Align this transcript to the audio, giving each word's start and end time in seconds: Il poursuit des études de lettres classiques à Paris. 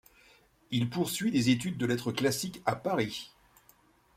Il 0.71 0.89
poursuit 0.89 1.29
des 1.29 1.51
études 1.51 1.77
de 1.77 1.85
lettres 1.85 2.11
classiques 2.11 2.63
à 2.65 2.75
Paris. 2.75 3.35